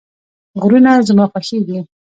[0.61, 1.79] غرونه زما خوښیږي